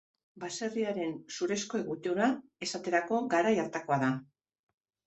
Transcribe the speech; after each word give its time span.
Baserriaren 0.43 1.13
zurezko 1.35 1.83
egitura, 1.83 2.33
esaterako, 2.69 3.25
garai 3.37 3.57
hartakoa 3.67 4.05
da. 4.09 4.15